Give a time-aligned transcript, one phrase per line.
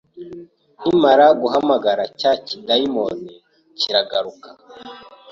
[0.79, 3.33] nkimara guhamagara cya kidayimoni
[3.79, 4.49] kiragaruka